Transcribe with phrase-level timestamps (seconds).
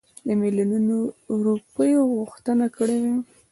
[0.27, 0.97] د میلیونونو
[1.45, 3.17] روپیو غوښتنه کړې وای.